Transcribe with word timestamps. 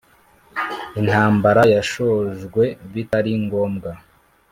intambara 0.99 1.61
yashojwe 1.75 2.63
bitali 2.93 3.31
ngombwa 3.45 3.91